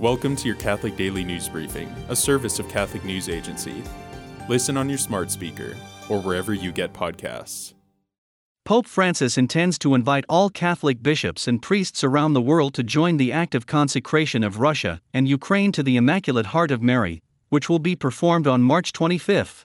Welcome 0.00 0.34
to 0.36 0.48
your 0.48 0.56
Catholic 0.56 0.96
Daily 0.96 1.22
News 1.22 1.48
Briefing, 1.48 1.88
a 2.08 2.16
service 2.16 2.58
of 2.58 2.68
Catholic 2.68 3.04
News 3.04 3.28
Agency. 3.28 3.80
Listen 4.48 4.76
on 4.76 4.88
your 4.88 4.98
smart 4.98 5.30
speaker 5.30 5.76
or 6.08 6.20
wherever 6.20 6.52
you 6.52 6.72
get 6.72 6.92
podcasts. 6.92 7.74
Pope 8.64 8.88
Francis 8.88 9.38
intends 9.38 9.78
to 9.78 9.94
invite 9.94 10.24
all 10.28 10.50
Catholic 10.50 11.00
bishops 11.00 11.46
and 11.46 11.62
priests 11.62 12.02
around 12.02 12.32
the 12.32 12.42
world 12.42 12.74
to 12.74 12.82
join 12.82 13.18
the 13.18 13.30
active 13.30 13.66
consecration 13.66 14.42
of 14.42 14.58
Russia 14.58 15.00
and 15.12 15.28
Ukraine 15.28 15.70
to 15.70 15.82
the 15.84 15.96
Immaculate 15.96 16.46
Heart 16.46 16.72
of 16.72 16.82
Mary, 16.82 17.22
which 17.50 17.68
will 17.68 17.78
be 17.78 17.94
performed 17.94 18.48
on 18.48 18.62
March 18.62 18.92
25. 18.92 19.64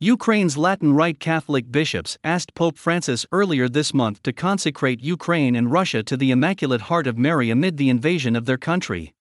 Ukraine's 0.00 0.56
Latin 0.56 0.94
Rite 0.94 1.20
Catholic 1.20 1.70
bishops 1.70 2.16
asked 2.24 2.54
Pope 2.54 2.78
Francis 2.78 3.26
earlier 3.30 3.68
this 3.68 3.92
month 3.92 4.22
to 4.22 4.32
consecrate 4.32 5.02
Ukraine 5.02 5.54
and 5.54 5.70
Russia 5.70 6.02
to 6.04 6.16
the 6.16 6.30
Immaculate 6.30 6.82
Heart 6.82 7.06
of 7.06 7.18
Mary 7.18 7.50
amid 7.50 7.76
the 7.76 7.90
invasion 7.90 8.34
of 8.34 8.46
their 8.46 8.58
country. 8.58 9.12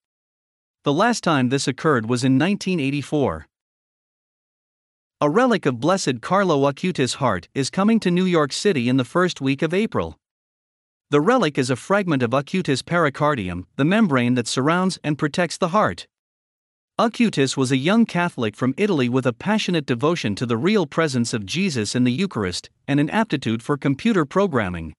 The 0.86 0.94
last 0.94 1.24
time 1.24 1.50
this 1.50 1.68
occurred 1.68 2.08
was 2.08 2.24
in 2.24 2.38
1984. 2.38 3.48
A 5.20 5.30
relic 5.32 5.66
of 5.66 5.80
Blessed 5.80 6.22
Carlo 6.22 6.72
Acutis' 6.72 7.16
heart 7.16 7.48
is 7.56 7.72
coming 7.72 8.00
to 8.02 8.12
New 8.12 8.26
York 8.26 8.54
City 8.54 8.88
in 8.88 8.98
the 8.98 9.04
first 9.04 9.42
week 9.42 9.64
of 9.64 9.74
April. 9.74 10.20
The 11.10 11.22
relic 11.22 11.58
is 11.58 11.72
a 11.72 11.76
fragment 11.76 12.22
of 12.22 12.36
Acutis 12.36 12.84
pericardium, 12.86 13.66
the 13.78 13.84
membrane 13.84 14.36
that 14.36 14.48
surrounds 14.48 15.00
and 15.04 15.18
protects 15.18 15.58
the 15.58 15.70
heart. 15.70 16.06
Acutis 17.00 17.58
was 17.58 17.72
a 17.72 17.78
young 17.78 18.06
Catholic 18.06 18.56
from 18.56 18.76
Italy 18.78 19.10
with 19.10 19.26
a 19.26 19.34
passionate 19.34 19.88
devotion 19.88 20.36
to 20.36 20.46
the 20.46 20.56
real 20.56 20.86
presence 20.86 21.34
of 21.34 21.48
Jesus 21.48 21.96
in 21.96 22.04
the 22.04 22.14
Eucharist 22.14 22.70
and 22.88 23.00
an 23.00 23.10
aptitude 23.10 23.64
for 23.64 23.76
computer 23.76 24.24
programming. 24.24 24.94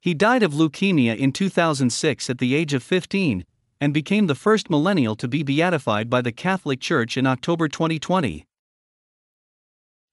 He 0.00 0.14
died 0.14 0.42
of 0.42 0.54
leukemia 0.54 1.14
in 1.14 1.30
2006 1.30 2.30
at 2.30 2.38
the 2.38 2.54
age 2.54 2.72
of 2.72 2.82
15 2.82 3.44
and 3.84 3.92
became 3.92 4.28
the 4.28 4.34
first 4.34 4.70
millennial 4.70 5.14
to 5.14 5.28
be 5.28 5.42
beatified 5.42 6.08
by 6.08 6.22
the 6.22 6.32
Catholic 6.32 6.80
Church 6.80 7.18
in 7.18 7.26
October 7.26 7.68
2020. 7.68 8.46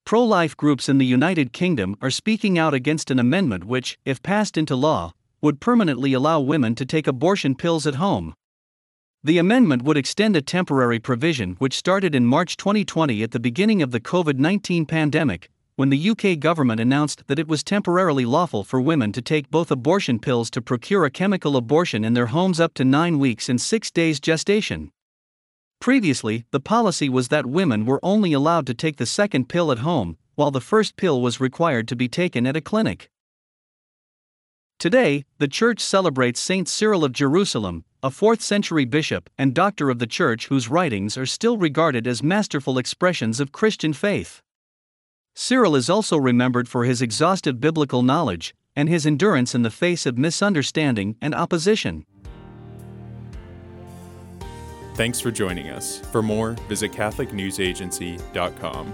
Pro 0.04 0.22
life 0.22 0.54
groups 0.54 0.90
in 0.90 0.98
the 0.98 1.06
United 1.06 1.54
Kingdom 1.54 1.96
are 2.02 2.10
speaking 2.10 2.58
out 2.58 2.74
against 2.74 3.10
an 3.10 3.18
amendment 3.18 3.64
which, 3.64 3.98
if 4.04 4.22
passed 4.22 4.58
into 4.58 4.76
law, 4.76 5.14
would 5.40 5.58
permanently 5.58 6.12
allow 6.12 6.38
women 6.38 6.74
to 6.74 6.84
take 6.84 7.06
abortion 7.06 7.54
pills 7.54 7.86
at 7.86 7.94
home. 7.94 8.34
The 9.24 9.38
amendment 9.38 9.84
would 9.84 9.96
extend 9.96 10.36
a 10.36 10.42
temporary 10.42 10.98
provision 10.98 11.56
which 11.58 11.74
started 11.74 12.14
in 12.14 12.26
March 12.26 12.58
2020 12.58 13.22
at 13.22 13.30
the 13.30 13.40
beginning 13.40 13.80
of 13.80 13.90
the 13.90 14.00
COVID 14.00 14.36
19 14.38 14.84
pandemic, 14.84 15.48
when 15.76 15.88
the 15.88 16.10
UK 16.10 16.38
government 16.38 16.80
announced 16.80 17.26
that 17.28 17.38
it 17.38 17.48
was 17.48 17.64
temporarily 17.64 18.24
lawful 18.24 18.62
for 18.62 18.80
women 18.80 19.10
to 19.12 19.22
take 19.22 19.50
both 19.50 19.70
abortion 19.70 20.18
pills 20.18 20.50
to 20.50 20.60
procure 20.60 21.04
a 21.04 21.10
chemical 21.10 21.56
abortion 21.56 22.04
in 22.04 22.14
their 22.14 22.26
homes 22.26 22.60
up 22.60 22.74
to 22.74 22.84
nine 22.84 23.18
weeks 23.18 23.48
and 23.48 23.60
six 23.60 23.90
days 23.90 24.20
gestation. 24.20 24.92
Previously, 25.80 26.44
the 26.50 26.60
policy 26.60 27.08
was 27.08 27.28
that 27.28 27.46
women 27.46 27.86
were 27.86 28.00
only 28.02 28.32
allowed 28.32 28.66
to 28.66 28.74
take 28.74 28.98
the 28.98 29.06
second 29.06 29.48
pill 29.48 29.72
at 29.72 29.78
home, 29.78 30.16
while 30.34 30.50
the 30.50 30.60
first 30.60 30.96
pill 30.96 31.20
was 31.20 31.40
required 31.40 31.88
to 31.88 31.96
be 31.96 32.08
taken 32.08 32.46
at 32.46 32.56
a 32.56 32.60
clinic. 32.60 33.10
Today, 34.78 35.24
the 35.38 35.48
Church 35.48 35.80
celebrates 35.80 36.40
Saint 36.40 36.68
Cyril 36.68 37.04
of 37.04 37.12
Jerusalem, 37.12 37.84
a 38.02 38.10
4th 38.10 38.40
century 38.40 38.84
bishop 38.84 39.30
and 39.38 39.54
doctor 39.54 39.90
of 39.90 40.00
the 40.00 40.06
Church 40.06 40.48
whose 40.48 40.68
writings 40.68 41.16
are 41.16 41.26
still 41.26 41.56
regarded 41.56 42.06
as 42.06 42.22
masterful 42.22 42.78
expressions 42.78 43.40
of 43.40 43.52
Christian 43.52 43.92
faith. 43.92 44.42
Cyril 45.34 45.76
is 45.76 45.88
also 45.88 46.18
remembered 46.18 46.68
for 46.68 46.84
his 46.84 47.00
exhaustive 47.00 47.60
biblical 47.60 48.02
knowledge 48.02 48.54
and 48.76 48.88
his 48.88 49.06
endurance 49.06 49.54
in 49.54 49.62
the 49.62 49.70
face 49.70 50.04
of 50.06 50.18
misunderstanding 50.18 51.14
and 51.20 51.32
opposition. 51.34 52.04
Thanks 54.94 55.20
for 55.20 55.30
joining 55.30 55.70
us. 55.70 56.00
For 56.12 56.22
more, 56.22 56.52
visit 56.68 56.92
CatholicNewsAgency.com. 56.92 58.92